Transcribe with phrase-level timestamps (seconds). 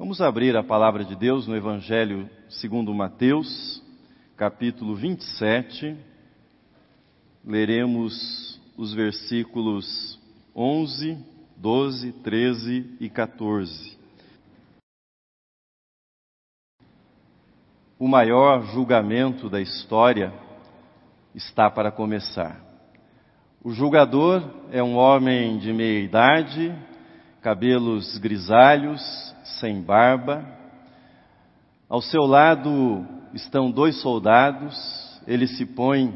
[0.00, 3.82] Vamos abrir a palavra de Deus no Evangelho segundo Mateus,
[4.34, 5.94] capítulo 27.
[7.44, 10.18] Leremos os versículos
[10.56, 11.18] 11,
[11.54, 13.98] 12, 13 e 14.
[17.98, 20.32] O maior julgamento da história
[21.34, 22.58] está para começar.
[23.62, 24.42] O julgador
[24.72, 26.74] é um homem de meia idade,
[27.40, 29.00] cabelos grisalhos,
[29.58, 30.44] sem barba.
[31.88, 36.14] Ao seu lado estão dois soldados, ele se põe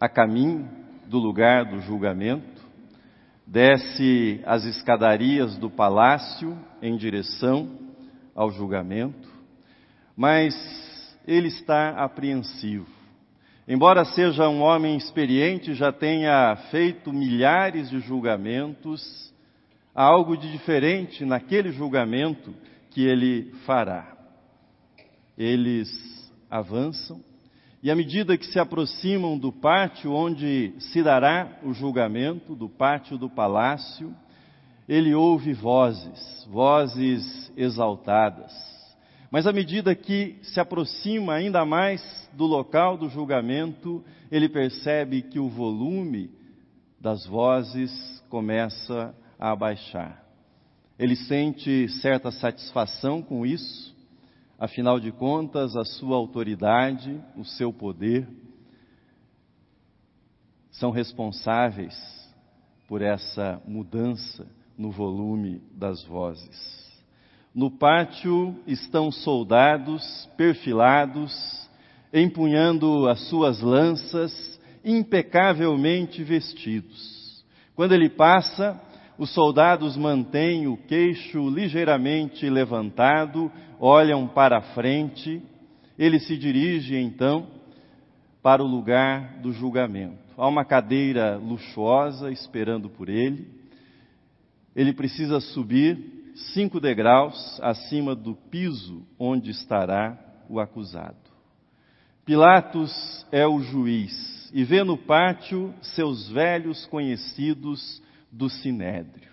[0.00, 0.68] a caminho
[1.06, 2.62] do lugar do julgamento,
[3.46, 7.70] desce as escadarias do palácio em direção
[8.34, 9.28] ao julgamento,
[10.16, 10.54] mas
[11.26, 12.86] ele está apreensivo.
[13.66, 19.34] Embora seja um homem experiente, já tenha feito milhares de julgamentos,
[19.96, 22.54] há algo de diferente naquele julgamento
[22.90, 24.16] que ele fará.
[25.36, 25.90] Eles
[26.48, 27.20] avançam
[27.82, 33.18] e à medida que se aproximam do pátio onde se dará o julgamento, do pátio
[33.18, 34.14] do palácio,
[34.88, 38.76] ele ouve vozes, vozes exaltadas
[39.30, 45.38] mas à medida que se aproxima ainda mais do local do julgamento, ele percebe que
[45.38, 46.30] o volume
[47.00, 47.92] das vozes
[48.28, 50.24] começa a abaixar.
[50.98, 53.94] Ele sente certa satisfação com isso,
[54.58, 58.26] afinal de contas, a sua autoridade, o seu poder,
[60.70, 61.94] são responsáveis
[62.88, 66.86] por essa mudança no volume das vozes.
[67.54, 71.34] No pátio estão soldados perfilados,
[72.12, 77.44] empunhando as suas lanças, impecavelmente vestidos.
[77.74, 78.78] Quando ele passa,
[79.18, 83.50] os soldados mantêm o queixo ligeiramente levantado,
[83.80, 85.42] olham para a frente.
[85.98, 87.46] Ele se dirige então
[88.42, 90.18] para o lugar do julgamento.
[90.36, 93.48] Há uma cadeira luxuosa esperando por ele.
[94.74, 100.18] Ele precisa subir cinco degraus acima do piso onde estará
[100.50, 101.16] o acusado.
[102.26, 109.30] Pilatos é o juiz e vê no pátio seus velhos conhecidos do sinédrio.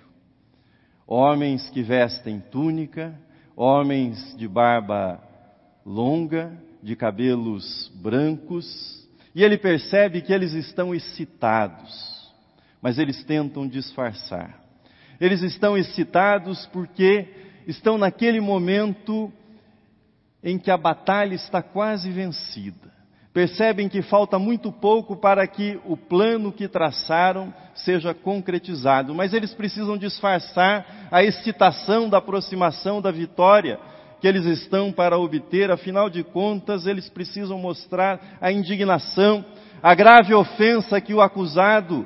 [1.06, 3.20] Homens que vestem túnica,
[3.56, 5.22] homens de barba
[5.86, 12.32] longa, de cabelos brancos, e ele percebe que eles estão excitados,
[12.82, 14.62] mas eles tentam disfarçar.
[15.20, 17.28] Eles estão excitados porque
[17.68, 19.32] estão naquele momento
[20.44, 22.92] em que a batalha está quase vencida.
[23.34, 29.56] Percebem que falta muito pouco para que o plano que traçaram seja concretizado, mas eles
[29.56, 33.80] precisam disfarçar a excitação da aproximação da vitória
[34.22, 39.44] que eles estão para obter, afinal de contas, eles precisam mostrar a indignação,
[39.82, 42.06] a grave ofensa que o acusado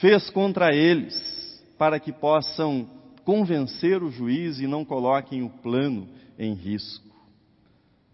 [0.00, 1.14] fez contra eles
[1.78, 2.88] para que possam
[3.24, 6.08] convencer o juiz e não coloquem o plano
[6.38, 7.06] em risco.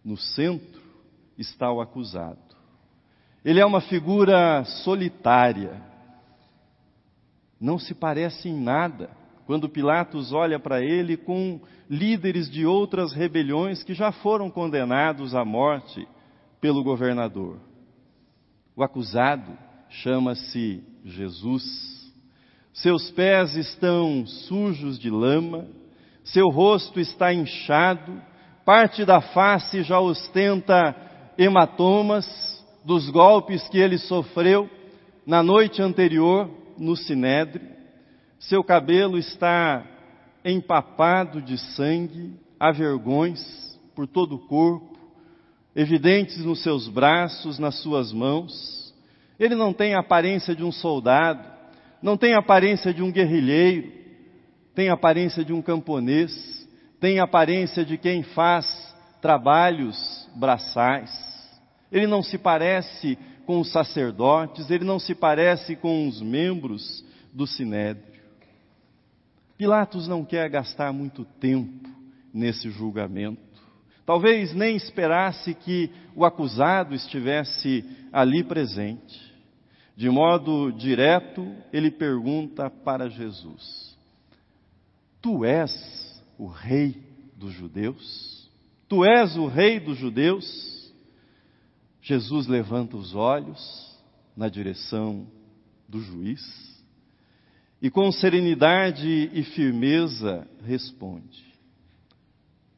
[0.05, 0.86] No centro
[1.39, 2.39] está o acusado.
[3.45, 5.81] Ele é uma figura solitária.
[7.61, 9.11] Não se parece em nada
[9.47, 15.45] quando Pilatos olha para ele com líderes de outras rebeliões que já foram condenados à
[15.45, 16.07] morte
[16.61, 17.61] pelo governador.
[18.75, 19.57] O acusado
[19.89, 21.97] chama-se Jesus
[22.77, 25.67] seus pés estão sujos de lama,
[26.23, 28.21] seu rosto está inchado,
[28.67, 30.95] parte da face já ostenta
[31.39, 32.27] hematomas
[32.85, 34.71] dos golpes que ele sofreu
[35.27, 36.49] na noite anterior
[36.79, 37.67] no sinédrio.
[38.39, 39.85] Seu cabelo está
[40.45, 43.41] empapado de sangue, há vergões
[43.95, 44.97] por todo o corpo,
[45.75, 48.95] evidentes nos seus braços, nas suas mãos.
[49.39, 51.47] Ele não tem a aparência de um soldado,
[52.01, 53.93] não tem aparência de um guerrilheiro,
[54.75, 56.69] tem aparência de um camponês,
[57.01, 58.67] tem aparência de quem faz
[59.21, 61.26] trabalhos braçais.
[61.91, 67.47] Ele não se parece com os sacerdotes, ele não se parece com os membros do
[67.47, 68.17] sinédrio.
[69.57, 71.89] Pilatos não quer gastar muito tempo
[72.33, 73.41] nesse julgamento.
[74.05, 79.35] Talvez nem esperasse que o acusado estivesse ali presente.
[79.97, 83.97] De modo direto, ele pergunta para Jesus:
[85.23, 87.03] Tu és o rei
[87.35, 88.51] dos judeus?
[88.89, 90.76] Tu és o rei dos judeus?
[92.07, 94.01] Jesus levanta os olhos
[94.37, 95.27] na direção
[95.89, 96.41] do juiz
[97.83, 101.45] e, com serenidade e firmeza, responde: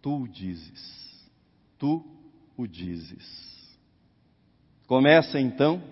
[0.00, 1.28] tu o dizes.
[1.78, 2.02] Tu
[2.56, 3.68] o dizes.
[4.86, 5.82] Começa então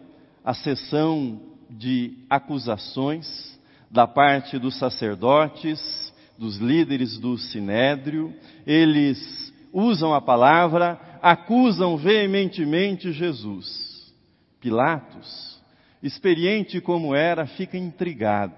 [0.42, 3.60] a sessão de acusações
[3.90, 8.34] da parte dos sacerdotes, dos líderes do sinédrio.
[8.66, 14.14] Eles usam a palavra, acusam veementemente Jesus.
[14.60, 15.60] Pilatos,
[16.02, 18.54] experiente como era, fica intrigado.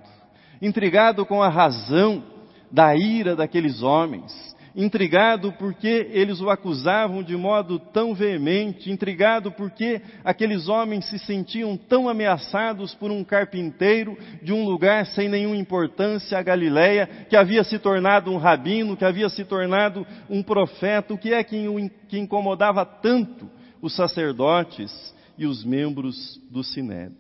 [0.61, 2.23] Intrigado com a razão
[2.71, 4.48] da ira daqueles homens,
[4.79, 11.77] intrigado porque eles o acusavam de modo tão veemente, intrigado porque aqueles homens se sentiam
[11.77, 17.65] tão ameaçados por um carpinteiro de um lugar sem nenhuma importância, a Galileia, que havia
[17.65, 21.67] se tornado um rabino, que havia se tornado um profeta, o que é que,
[22.09, 23.51] que incomodava tanto
[23.83, 27.19] os sacerdotes e os membros do Sinédrio.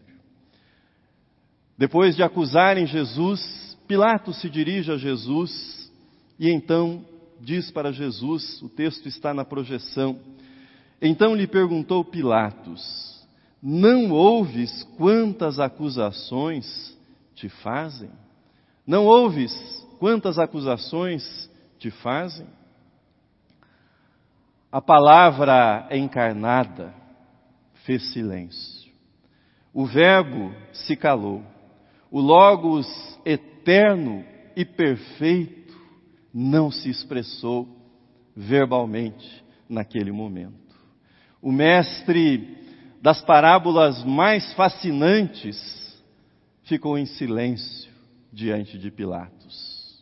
[1.76, 5.90] Depois de acusarem Jesus, Pilatos se dirige a Jesus
[6.38, 7.04] e então
[7.40, 10.18] diz para Jesus, o texto está na projeção.
[11.00, 13.26] Então lhe perguntou Pilatos:
[13.62, 16.96] Não ouves quantas acusações
[17.34, 18.10] te fazem?
[18.86, 19.52] Não ouves
[19.98, 22.46] quantas acusações te fazem?
[24.70, 26.94] A palavra encarnada
[27.84, 28.92] fez silêncio.
[29.72, 31.42] O Verbo se calou.
[32.10, 32.86] O Logos
[33.24, 34.24] eterno
[34.56, 35.67] e perfeito
[36.40, 37.66] não se expressou
[38.36, 40.54] verbalmente naquele momento.
[41.42, 42.56] O mestre
[43.02, 46.00] das parábolas mais fascinantes
[46.62, 47.90] ficou em silêncio
[48.32, 49.98] diante de Pilatos.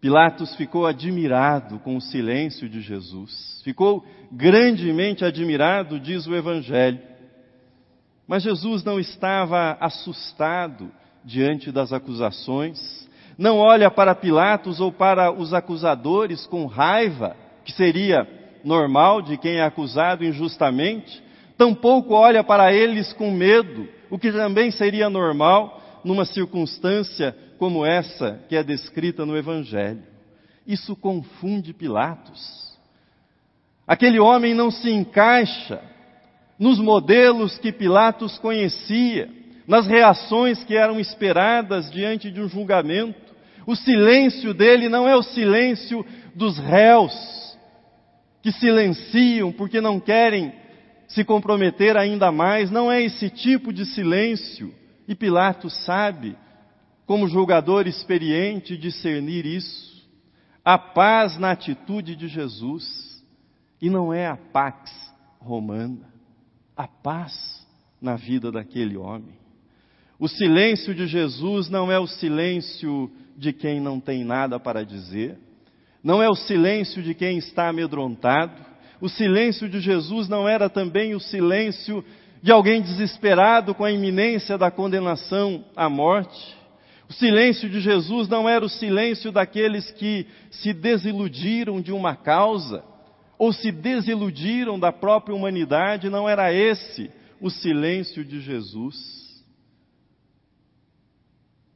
[0.00, 3.62] Pilatos ficou admirado com o silêncio de Jesus.
[3.62, 7.00] Ficou grandemente admirado, diz o Evangelho.
[8.26, 10.90] Mas Jesus não estava assustado
[11.24, 13.03] diante das acusações,
[13.36, 18.26] não olha para Pilatos ou para os acusadores com raiva, que seria
[18.64, 21.22] normal de quem é acusado injustamente,
[21.56, 28.40] tampouco olha para eles com medo, o que também seria normal numa circunstância como essa
[28.48, 30.02] que é descrita no Evangelho.
[30.66, 32.74] Isso confunde Pilatos.
[33.86, 35.80] Aquele homem não se encaixa
[36.58, 39.28] nos modelos que Pilatos conhecia,
[39.66, 43.23] nas reações que eram esperadas diante de um julgamento.
[43.66, 47.14] O silêncio dele não é o silêncio dos réus,
[48.42, 50.52] que silenciam porque não querem
[51.08, 54.74] se comprometer ainda mais, não é esse tipo de silêncio.
[55.06, 56.36] E Pilatos sabe,
[57.06, 60.08] como julgador experiente, discernir isso.
[60.64, 63.22] A paz na atitude de Jesus,
[63.80, 64.90] e não é a pax
[65.38, 66.12] romana,
[66.76, 67.66] a paz
[68.00, 69.43] na vida daquele homem.
[70.18, 75.36] O silêncio de Jesus não é o silêncio de quem não tem nada para dizer,
[76.02, 78.62] não é o silêncio de quem está amedrontado.
[79.00, 82.04] O silêncio de Jesus não era também o silêncio
[82.42, 86.56] de alguém desesperado com a iminência da condenação à morte.
[87.08, 92.84] O silêncio de Jesus não era o silêncio daqueles que se desiludiram de uma causa
[93.38, 99.23] ou se desiludiram da própria humanidade, não era esse o silêncio de Jesus.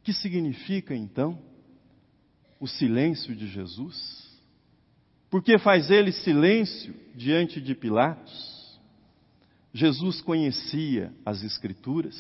[0.09, 1.39] Que significa então
[2.59, 4.27] o silêncio de Jesus?
[5.29, 8.81] Por que faz ele silêncio diante de Pilatos?
[9.71, 12.17] Jesus conhecia as Escrituras,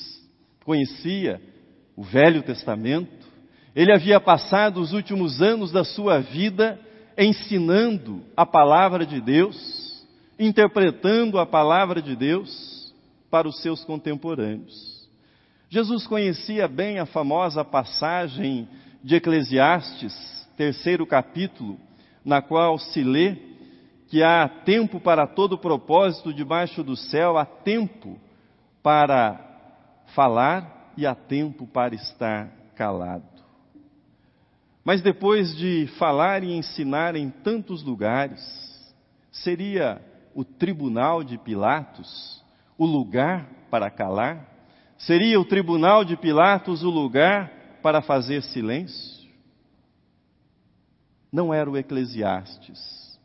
[0.67, 1.41] conhecia
[1.97, 3.27] o Velho Testamento,
[3.75, 6.79] ele havia passado os últimos anos da sua vida
[7.17, 10.07] ensinando a palavra de Deus,
[10.39, 12.93] interpretando a palavra de Deus
[13.31, 14.98] para os seus contemporâneos.
[15.71, 18.67] Jesus conhecia bem a famosa passagem
[19.05, 21.79] de Eclesiastes, terceiro capítulo,
[22.25, 23.37] na qual se lê
[24.09, 28.19] que há tempo para todo propósito debaixo do céu, há tempo
[28.83, 29.39] para
[30.15, 33.29] falar e há tempo para estar calado.
[34.83, 38.41] Mas depois de falar e ensinar em tantos lugares,
[39.31, 40.01] seria
[40.35, 42.43] o tribunal de Pilatos
[42.79, 44.58] o lugar para calar?
[44.99, 49.29] Seria o tribunal de Pilatos o lugar para fazer silêncio?
[51.33, 53.19] Não era o Eclesiastes,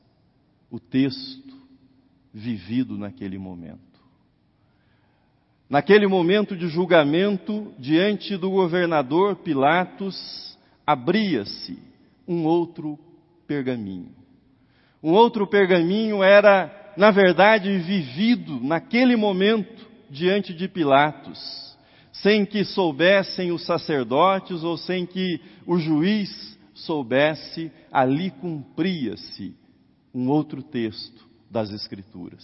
[0.69, 1.53] o texto
[2.31, 3.81] vivido naquele momento.
[5.67, 11.79] Naquele momento de julgamento, diante do governador Pilatos, abria-se
[12.27, 12.99] um outro
[13.47, 14.11] pergaminho.
[15.01, 21.74] Um outro pergaminho era, na verdade, vivido naquele momento diante de Pilatos
[22.13, 29.55] sem que soubessem os sacerdotes ou sem que o juiz soubesse, ali cumpria-se
[30.13, 32.43] um outro texto das Escrituras.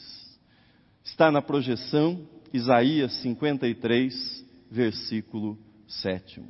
[1.04, 5.58] Está na projeção, Isaías 53, versículo
[5.88, 6.42] 7.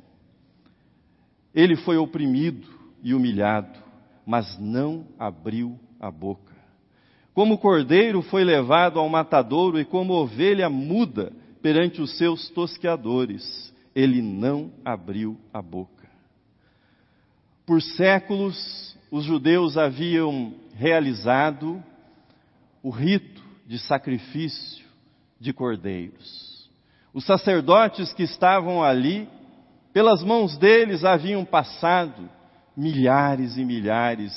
[1.54, 2.66] Ele foi oprimido
[3.02, 3.78] e humilhado,
[4.26, 6.49] mas não abriu a boca.
[7.34, 11.32] Como cordeiro foi levado ao matadouro e como ovelha muda
[11.62, 16.08] perante os seus tosqueadores, ele não abriu a boca.
[17.64, 21.82] Por séculos, os judeus haviam realizado
[22.82, 24.84] o rito de sacrifício
[25.38, 26.68] de cordeiros.
[27.14, 29.28] Os sacerdotes que estavam ali,
[29.92, 32.28] pelas mãos deles haviam passado
[32.76, 34.32] milhares e milhares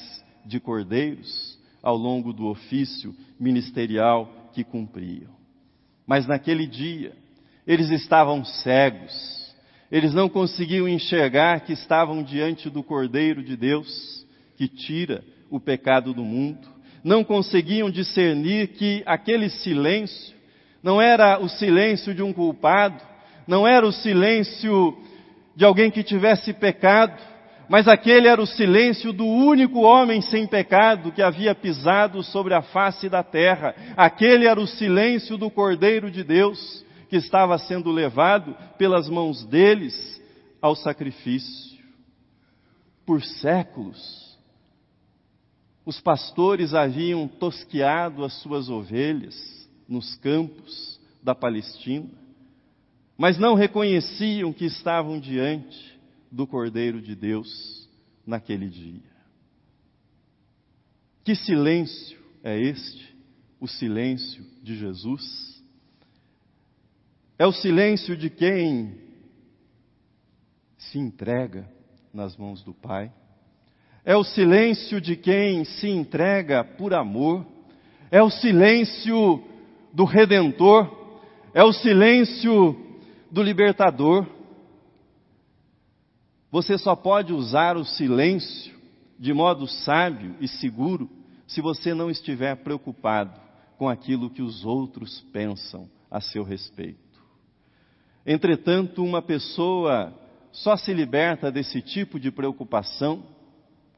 [0.45, 1.52] de cordeiros
[1.83, 5.29] ao longo do ofício ministerial que cumpriam.
[6.07, 7.11] Mas naquele dia,
[7.67, 9.53] eles estavam cegos,
[9.91, 14.25] eles não conseguiam enxergar que estavam diante do Cordeiro de Deus,
[14.55, 16.67] que tira o pecado do mundo,
[17.03, 20.33] não conseguiam discernir que aquele silêncio
[20.81, 23.01] não era o silêncio de um culpado,
[23.45, 24.97] não era o silêncio
[25.55, 27.21] de alguém que tivesse pecado,
[27.73, 32.61] mas aquele era o silêncio do único homem sem pecado que havia pisado sobre a
[32.61, 33.73] face da terra.
[33.97, 40.21] Aquele era o silêncio do Cordeiro de Deus que estava sendo levado pelas mãos deles
[40.61, 41.79] ao sacrifício.
[43.07, 44.37] Por séculos,
[45.83, 52.07] os pastores haviam tosqueado as suas ovelhas nos campos da Palestina,
[53.17, 55.92] mas não reconheciam que estavam diante
[56.33, 57.87] do Cordeiro de Deus
[58.25, 59.13] naquele dia.
[61.23, 63.15] Que silêncio é este?
[63.59, 65.63] O silêncio de Jesus?
[67.37, 68.97] É o silêncio de quem
[70.75, 71.69] se entrega
[72.11, 73.13] nas mãos do Pai.
[74.03, 77.45] É o silêncio de quem se entrega por amor.
[78.09, 79.41] É o silêncio
[79.93, 81.21] do Redentor.
[81.53, 82.75] É o silêncio
[83.31, 84.27] do Libertador.
[86.53, 88.79] Você só pode usar o silêncio
[89.17, 91.09] de modo sábio e seguro
[91.47, 93.41] se você não estiver preocupado
[93.75, 97.19] com aquilo que os outros pensam a seu respeito.
[98.23, 100.13] Entretanto, uma pessoa
[100.51, 103.23] só se liberta desse tipo de preocupação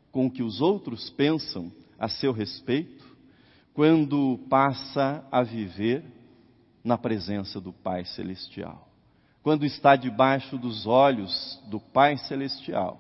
[0.09, 1.69] com o que os outros pensam
[1.99, 3.03] a seu respeito
[3.73, 6.05] quando passa a viver
[6.81, 8.94] na presença do Pai Celestial
[9.45, 12.99] quando está debaixo dos olhos do Pai Celestial,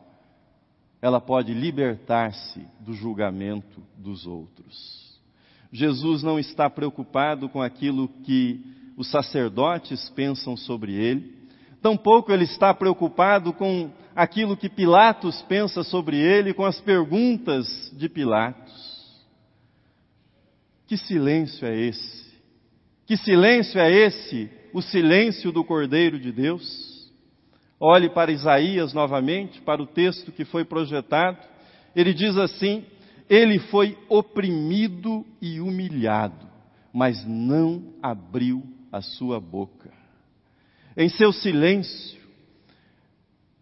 [1.01, 5.19] ela pode libertar-se do julgamento dos outros.
[5.71, 8.63] Jesus não está preocupado com aquilo que
[8.95, 11.35] os sacerdotes pensam sobre ele,
[11.81, 18.07] tampouco ele está preocupado com aquilo que Pilatos pensa sobre ele, com as perguntas de
[18.07, 19.25] Pilatos.
[20.85, 22.35] Que silêncio é esse?
[23.07, 27.09] Que silêncio é esse o silêncio do Cordeiro de Deus.
[27.79, 31.37] Olhe para Isaías novamente, para o texto que foi projetado.
[31.95, 32.83] Ele diz assim:
[33.29, 36.45] Ele foi oprimido e humilhado,
[36.93, 39.93] mas não abriu a sua boca.
[40.97, 42.19] Em seu silêncio,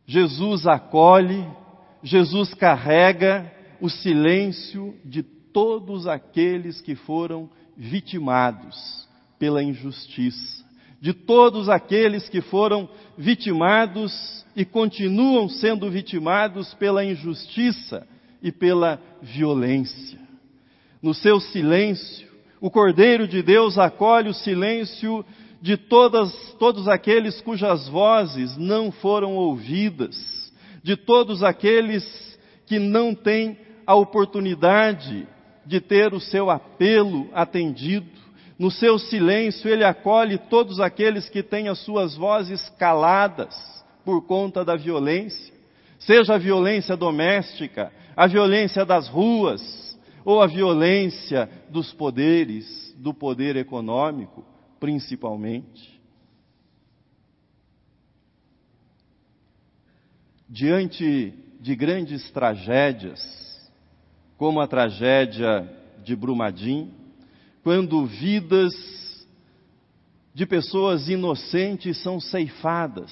[0.08, 1.48] Jesus acolhe,
[2.01, 10.63] Jesus carrega o silêncio de todos aqueles que foram vitimados pela injustiça
[11.03, 18.07] de todos aqueles que foram vitimados e continuam sendo vitimados pela injustiça
[18.41, 20.17] e pela violência.
[21.01, 22.25] No seu silêncio,
[22.62, 25.25] o Cordeiro de Deus acolhe o silêncio
[25.62, 30.15] de todas, todos aqueles cujas vozes não foram ouvidas,
[30.81, 32.05] de todos aqueles
[32.65, 35.27] que não têm a oportunidade
[35.65, 38.23] de ter o seu apelo atendido
[38.57, 43.55] no seu silêncio, ele acolhe todos aqueles que têm as suas vozes caladas
[44.05, 45.53] por conta da violência,
[45.98, 49.83] seja a violência doméstica, a violência das ruas,
[50.25, 54.45] ou a violência dos poderes, do poder econômico,
[54.79, 56.01] principalmente.
[60.48, 63.22] Diante de grandes tragédias,
[64.38, 65.67] como a tragédia
[66.03, 67.02] de Brumadinho,
[67.63, 68.74] quando vidas
[70.34, 73.12] de pessoas inocentes são ceifadas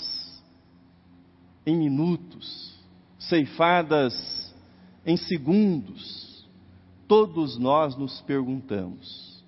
[1.65, 2.75] em minutos,
[3.17, 4.53] ceifadas
[5.05, 6.45] em segundos,
[7.07, 9.43] todos nós nos perguntamos: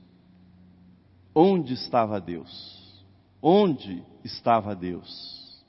[1.35, 3.03] onde estava Deus?
[3.41, 5.61] Onde estava Deus?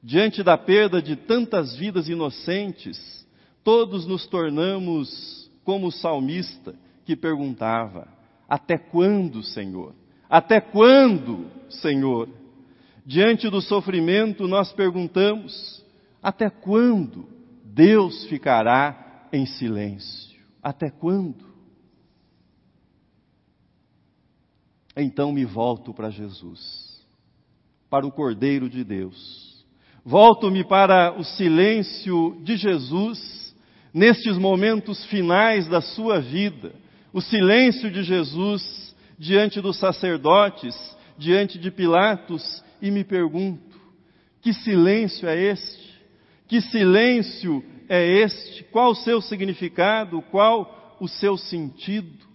[0.00, 3.26] Diante da perda de tantas vidas inocentes,
[3.64, 6.74] todos nos tornamos como o salmista
[7.04, 8.19] que perguntava:
[8.50, 9.94] Até quando, Senhor?
[10.28, 12.28] Até quando, Senhor?
[13.06, 15.84] Diante do sofrimento, nós perguntamos:
[16.20, 17.28] Até quando
[17.64, 20.36] Deus ficará em silêncio?
[20.60, 21.48] Até quando?
[24.96, 27.00] Então me volto para Jesus,
[27.88, 29.64] para o Cordeiro de Deus.
[30.04, 33.54] Volto-me para o silêncio de Jesus
[33.94, 36.74] nestes momentos finais da sua vida.
[37.12, 40.74] O silêncio de Jesus diante dos sacerdotes,
[41.18, 43.78] diante de Pilatos, e me pergunto:
[44.40, 46.00] que silêncio é este?
[46.46, 48.64] Que silêncio é este?
[48.64, 50.22] Qual o seu significado?
[50.22, 52.28] Qual o seu sentido?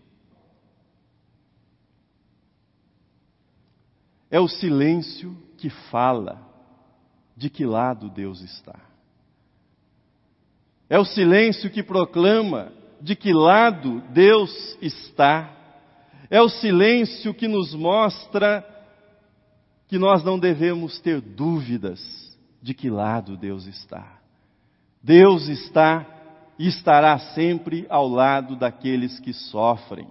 [4.29, 6.41] É o silêncio que fala
[7.35, 8.79] de que lado Deus está.
[10.89, 12.71] É o silêncio que proclama
[13.05, 15.51] de que lado Deus está.
[16.27, 18.65] É o silêncio que nos mostra
[19.87, 22.01] que nós não devemos ter dúvidas
[22.63, 24.17] de que lado Deus está.
[25.03, 26.03] Deus está
[26.57, 30.07] e estará sempre ao lado daqueles que sofrem.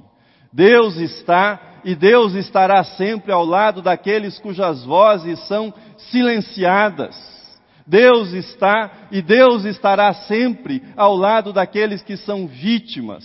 [0.52, 7.33] Deus está e Deus estará sempre ao lado daqueles cujas vozes são silenciadas.
[7.86, 13.24] Deus está e Deus estará sempre ao lado daqueles que são vítimas.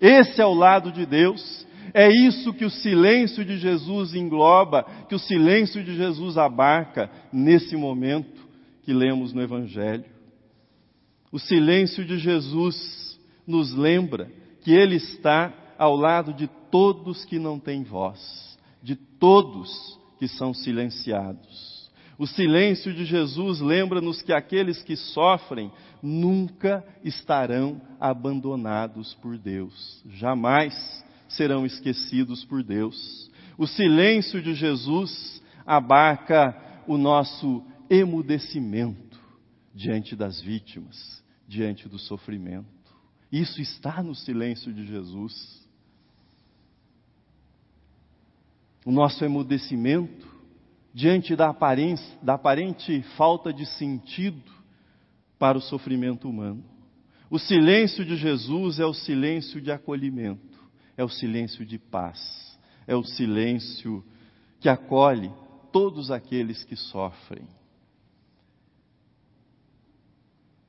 [0.00, 1.66] Esse é o lado de Deus.
[1.92, 7.76] É isso que o silêncio de Jesus engloba, que o silêncio de Jesus abarca nesse
[7.76, 8.48] momento
[8.82, 10.04] que lemos no Evangelho.
[11.32, 14.30] O silêncio de Jesus nos lembra
[14.62, 20.52] que Ele está ao lado de todos que não têm voz, de todos que são
[20.52, 21.69] silenciados.
[22.20, 25.72] O silêncio de Jesus lembra-nos que aqueles que sofrem
[26.02, 30.74] nunca estarão abandonados por Deus, jamais
[31.30, 33.30] serão esquecidos por Deus.
[33.56, 36.54] O silêncio de Jesus abarca
[36.86, 39.18] o nosso emudecimento
[39.74, 42.68] diante das vítimas, diante do sofrimento.
[43.32, 45.58] Isso está no silêncio de Jesus.
[48.84, 50.39] o nosso emudecimento
[50.92, 51.54] diante da,
[52.22, 54.50] da aparente falta de sentido
[55.38, 56.64] para o sofrimento humano.
[57.30, 60.58] O silêncio de Jesus é o silêncio de acolhimento,
[60.96, 64.04] é o silêncio de paz, é o silêncio
[64.58, 65.30] que acolhe
[65.72, 67.46] todos aqueles que sofrem.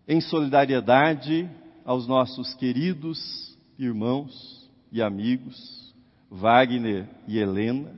[0.07, 1.49] Em solidariedade
[1.83, 5.95] aos nossos queridos irmãos e amigos,
[6.29, 7.95] Wagner e Helena,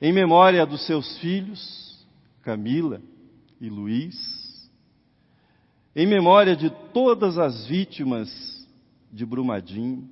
[0.00, 2.06] em memória dos seus filhos,
[2.42, 3.02] Camila
[3.60, 4.16] e Luiz,
[5.94, 8.28] em memória de todas as vítimas
[9.12, 10.08] de Brumadinho,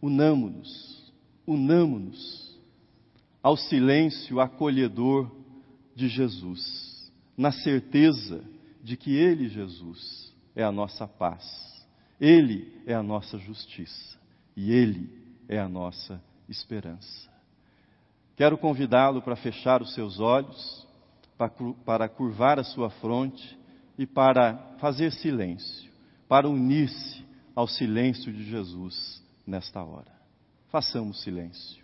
[0.00, 1.12] unamo-nos,
[1.46, 2.60] unamo-nos
[3.40, 5.30] ao silêncio acolhedor
[5.94, 8.42] de Jesus, na certeza
[8.82, 11.86] de que Ele, Jesus, é a nossa paz,
[12.20, 14.18] Ele é a nossa justiça
[14.56, 15.08] e Ele
[15.48, 17.31] é a nossa esperança.
[18.36, 20.86] Quero convidá-lo para fechar os seus olhos,
[21.84, 23.58] para curvar a sua fronte
[23.98, 25.90] e para fazer silêncio,
[26.28, 30.12] para unir-se ao silêncio de Jesus nesta hora.
[30.68, 31.81] Façamos silêncio.